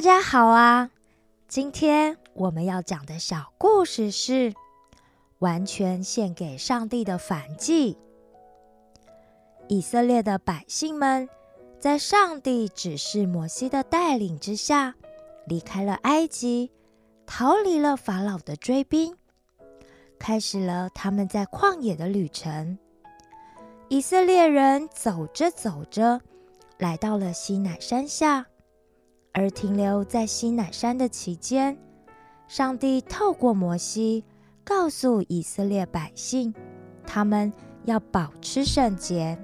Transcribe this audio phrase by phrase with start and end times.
[0.00, 0.88] 大家好啊！
[1.46, 4.54] 今天我们要讲的小故事是
[5.40, 7.98] 完全献给上帝的反祭。
[9.68, 11.28] 以色列的百姓们
[11.78, 14.94] 在上帝指示摩西的带领之下，
[15.44, 16.70] 离开了埃及，
[17.26, 19.14] 逃离了法老的追兵，
[20.18, 22.78] 开始了他们在旷野的旅程。
[23.90, 26.22] 以色列人走着走着，
[26.78, 28.46] 来到了西乃山下。
[29.32, 31.78] 而停留在西乃山的期间，
[32.48, 34.24] 上帝透过摩西
[34.64, 36.52] 告诉以色列百姓，
[37.06, 37.52] 他们
[37.84, 39.38] 要保持圣洁，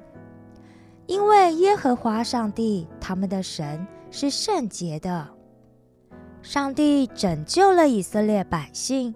[1.06, 5.28] 因为耶和华上帝他们的神是圣洁的。
[6.42, 9.14] 上帝拯救了以色列百姓，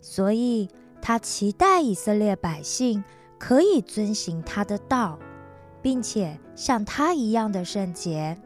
[0.00, 0.68] 所以
[1.00, 3.02] 他期待以色列百姓
[3.38, 5.18] 可以遵行他的道，
[5.80, 8.36] 并且像他一样的圣洁。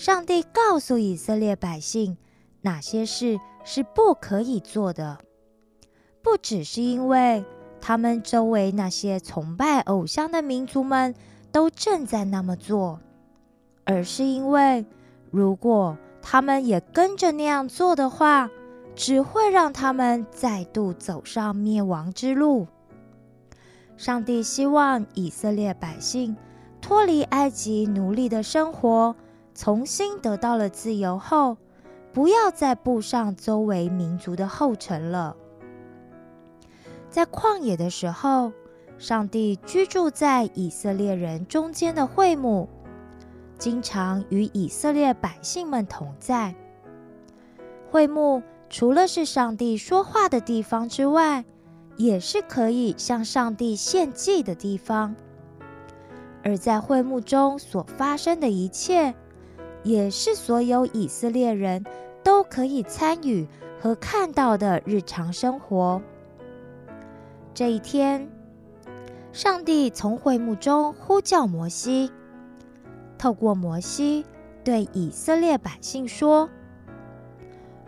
[0.00, 2.16] 上帝告诉以色列百姓
[2.62, 5.18] 哪些事是不可以做的，
[6.22, 7.44] 不只是因为
[7.82, 11.14] 他们周围那些崇拜偶像的民族们
[11.52, 12.98] 都正在那么做，
[13.84, 14.86] 而是因为
[15.30, 18.48] 如果他们也跟着那样做的话，
[18.94, 22.66] 只会让他们再度走上灭亡之路。
[23.98, 26.34] 上帝希望以色列百姓
[26.80, 29.14] 脱离埃及奴隶的生活。
[29.54, 31.56] 重新得到了自由后，
[32.12, 35.36] 不要再步上周围民族的后尘了。
[37.08, 38.52] 在旷野的时候，
[38.98, 42.68] 上帝居住在以色列人中间的会幕，
[43.58, 46.54] 经常与以色列百姓们同在。
[47.90, 51.44] 会幕除了是上帝说话的地方之外，
[51.96, 55.16] 也是可以向上帝献祭的地方。
[56.42, 59.14] 而在会幕中所发生的一切，
[59.82, 61.84] 也是所有以色列人
[62.22, 63.46] 都可以参与
[63.80, 66.02] 和看到的日常生活。
[67.54, 68.28] 这一天，
[69.32, 72.12] 上帝从会幕中呼叫摩西，
[73.16, 74.24] 透过摩西
[74.62, 76.48] 对以色列百姓说：“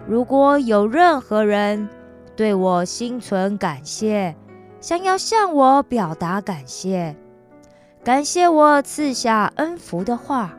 [0.08, 1.88] 如果有任何人
[2.34, 4.34] 对我心存感谢，
[4.80, 7.14] 想要向我表达感谢，
[8.02, 10.56] 感谢我赐下恩福的话。”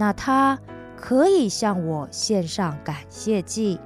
[0.00, 0.58] 那他
[0.96, 3.78] 可以向我献上感谢祭。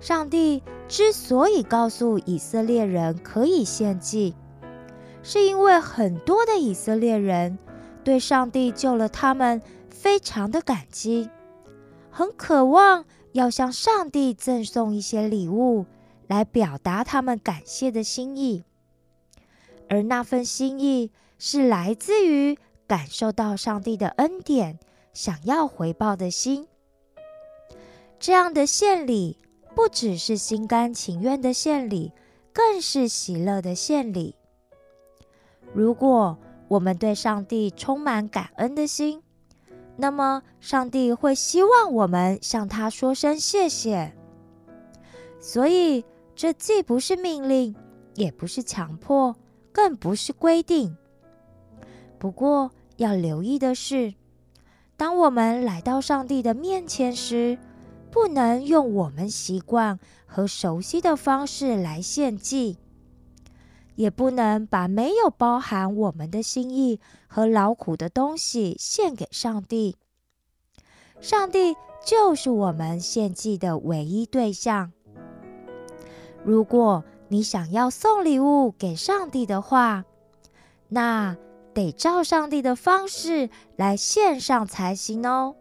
[0.00, 4.34] 上帝之所以告诉以色列人可以献祭，
[5.22, 7.58] 是因为很多的以色列人
[8.02, 11.28] 对上帝救了他们非常的感激，
[12.10, 15.84] 很渴望要向上帝赠送一些礼物
[16.26, 18.64] 来表达他们感谢的心意，
[19.90, 22.56] 而那份心意是来自于。
[22.90, 24.80] 感受到上帝的恩典，
[25.12, 26.66] 想要回报的心，
[28.18, 29.38] 这样的献礼
[29.76, 32.12] 不只是心甘情愿的献礼，
[32.52, 34.34] 更是喜乐的献礼。
[35.72, 36.36] 如果
[36.66, 39.22] 我们对上帝充满感恩的心，
[39.94, 44.12] 那么上帝会希望我们向他说声谢谢。
[45.38, 47.76] 所以，这既不是命令，
[48.16, 49.36] 也不是强迫，
[49.70, 50.96] 更不是规定。
[52.18, 54.12] 不过，要留意的是，
[54.98, 57.56] 当我们来到上帝的面前时，
[58.10, 62.76] 不能用我们习惯和熟悉的方式来献祭，
[63.94, 69.96] 也不能把没有包含我们的心意和劳苦的东西献给上帝。
[71.22, 71.74] 上帝
[72.04, 74.92] 就是我们献祭的唯一对象。
[76.44, 80.04] 如果你想要送礼物给上帝的话，
[80.88, 81.34] 那。
[81.72, 85.54] 得照上帝的方式来献上才行哦。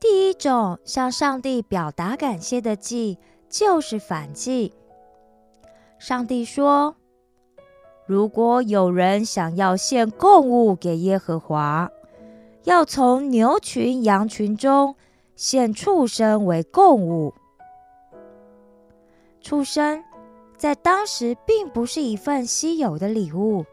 [0.00, 3.18] 第一种向上帝表达感谢的祭
[3.48, 4.72] 就是反祭。
[5.98, 6.94] 上帝说
[8.06, 11.90] ：“如果有人想要献供物给耶和华，
[12.64, 14.94] 要从牛群、羊群中
[15.34, 17.34] 献畜生为供物。
[19.40, 20.04] 畜生
[20.56, 23.64] 在当时并不是一份稀有的礼物。”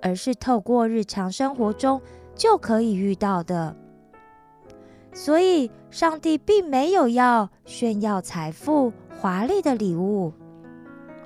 [0.00, 2.00] 而是透过日常生活中
[2.34, 3.76] 就可以遇到的，
[5.12, 10.32] 所以上帝并没有要炫耀财富、华丽的礼物，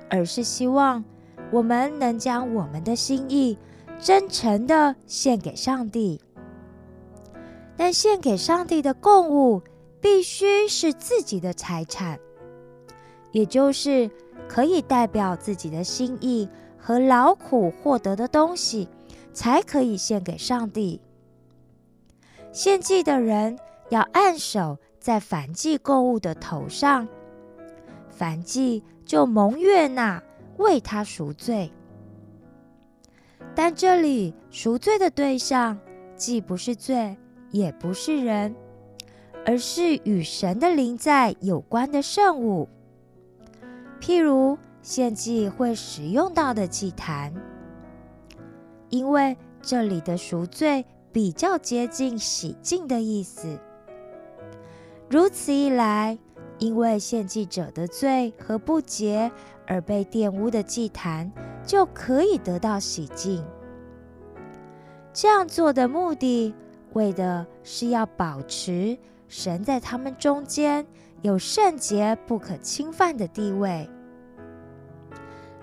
[0.09, 1.03] 而是希望
[1.51, 3.57] 我们能将我们的心意
[3.99, 6.19] 真诚的献给上帝。
[7.75, 9.61] 但献给上帝的供物
[9.99, 12.19] 必须是自己的财产，
[13.31, 14.09] 也就是
[14.47, 16.47] 可以代表自己的心意。
[16.85, 18.89] 和劳苦获得的东西，
[19.31, 20.99] 才可以献给上帝。
[22.51, 23.57] 献祭的人
[23.87, 27.07] 要按手在燔祭供物的头上，
[28.19, 30.21] 燔祭就蒙悦纳，
[30.57, 31.71] 为他赎罪。
[33.55, 35.79] 但这里赎罪的对象
[36.17, 37.15] 既不是罪，
[37.51, 38.53] 也不是人，
[39.45, 42.67] 而是与神的灵在有关的圣物，
[44.01, 47.33] 譬如献祭会使用到的祭坛，
[48.89, 53.59] 因为这里的赎罪比较接近洗净的意思。
[55.09, 56.15] 如此一来，
[56.59, 59.31] 因为献祭者的罪和不洁
[59.65, 61.31] 而被玷污的祭坛。
[61.65, 63.41] 就可以得到洗净。
[65.13, 66.53] 这样做的目的，
[66.91, 68.97] 为的是要保持
[69.29, 70.85] 神在他们中间
[71.21, 73.89] 有圣洁不可侵犯的地位。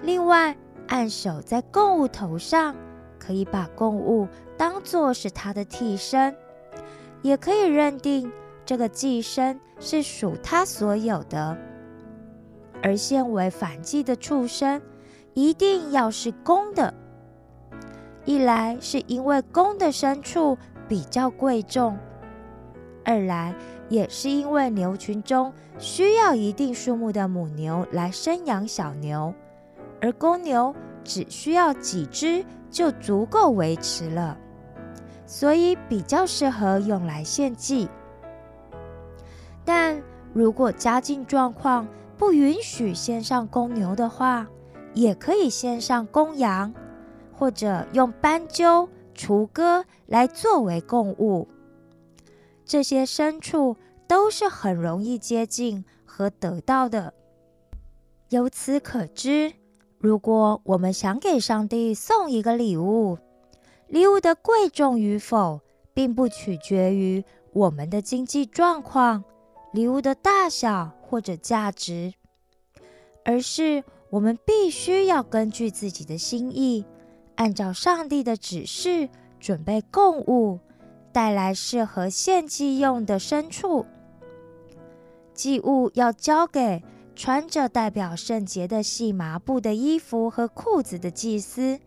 [0.03, 0.57] 另外，
[0.89, 2.75] 按手在供物头上，
[3.19, 6.35] 可以把供物当作是他的替身，
[7.23, 8.33] 也可以认定
[8.65, 11.57] 这个寄生是属他所有的，
[12.83, 14.81] 而现为反祭的畜生。
[15.33, 16.93] 一定要是公的，
[18.25, 20.59] 一来是因为公的牲畜
[20.89, 21.97] 比较贵重，
[23.05, 23.55] 二来
[23.89, 29.33] 也是因为牛群中需要一定数目的母牛来生养小牛，
[30.01, 30.75] 而公牛
[31.05, 34.39] 只需要几只就足够维持了，
[35.27, 37.89] 所以比较适合用来献祭。
[39.65, 40.03] 但
[40.33, 41.87] 如果家境状况
[42.17, 44.47] 不允许献上公牛的话，
[44.95, 46.73] 也可以献上公羊，
[47.33, 51.49] 或者用斑鸠、雏鸽来作为供物。
[52.65, 53.77] 这些牲畜
[54.07, 57.15] 都是很容易接近和得到的。
[58.31, 59.53] 由此可知，
[60.01, 63.19] 如果我们想给上帝送一个礼物，
[63.87, 65.61] 礼物的贵重与否，
[65.95, 69.23] 并不取决于我们的经济状况、
[69.73, 72.15] 礼物的大小或者价值，
[73.25, 73.85] 而是。
[74.11, 76.85] 我们必须要根据自己的心意，
[77.37, 79.09] 按照上帝的指示
[79.39, 80.59] 准备供物，
[81.13, 83.87] 带来适合献祭用的牲畜。
[85.33, 86.83] 祭物要交给
[87.23, 91.79] 穿着代表圣洁的细麻布的衣服和裤子的祭司。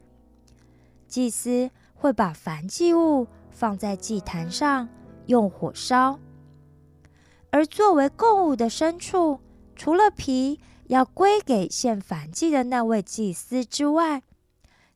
[1.08, 4.88] 祭司会把燔祭物放在祭坛上，
[5.26, 6.20] 用火烧。
[7.50, 9.40] 而作为供物的牲畜，
[9.76, 10.60] 除了皮。
[10.88, 14.22] 要归给献燔祭的那位祭司之外，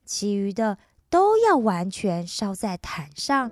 [0.06, 0.78] 其余的
[1.10, 3.50] 都要完全烧在坛上，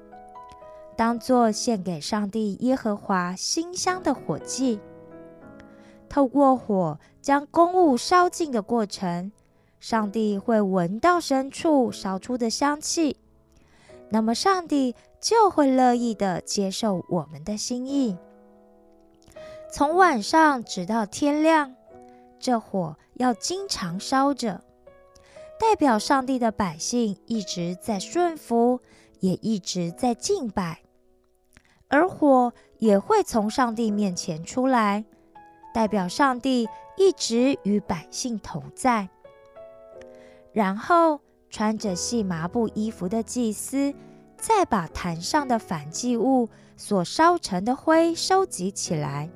[0.96, 4.80] 当做献给上帝耶和华馨香的火祭。
[6.16, 9.34] 透过火将公物烧尽的过程，
[9.82, 13.18] 上帝会闻到深处烧出的香气，
[14.12, 18.16] 那么上帝就会乐意的接受我们的心意。
[19.70, 21.76] 从晚上直到天亮。
[22.40, 24.64] 这火要经常烧着，
[25.60, 28.80] 代表上帝的百姓一直在顺服，
[29.20, 30.80] 也一直在敬拜。
[31.90, 35.04] 而火也会从上帝面前出来，
[35.76, 39.10] 代表上帝一直与百姓同在。
[40.54, 43.94] 然后，穿着细麻布衣服的祭司，
[44.38, 49.30] 再把坛上的反祭物所烧成的灰收集起来，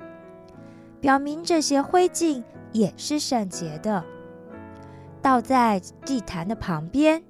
[0.98, 2.42] 表明这些灰烬。
[2.72, 4.04] 也是圣洁的，
[5.20, 7.22] 倒在祭坛的旁边，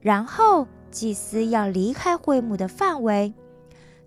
[0.00, 3.34] 然后祭司要离开会幕的范围，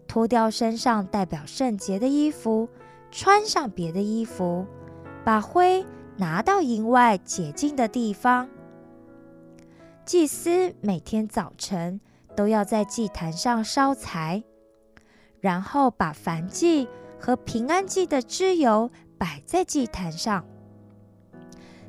[0.07, 2.69] 脱掉身上代表圣洁的衣服，
[3.11, 4.65] 穿上别的衣服，
[5.23, 5.85] 把灰
[6.17, 8.49] 拿到营外洁净的地方。
[10.05, 11.99] 祭司每天早晨
[12.35, 14.43] 都要在祭坛上烧柴，
[15.39, 16.87] 然后把燔祭
[17.19, 18.89] 和平安祭的脂油。
[19.19, 20.45] 摆在祭坛上，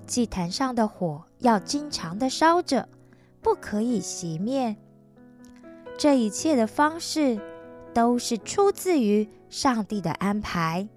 [0.07, 2.89] 祭坛上的火要经常的烧着，
[3.43, 4.75] 不可以熄灭。
[5.99, 7.39] 这一切的方式
[7.93, 10.89] 都是出自于上帝的安排。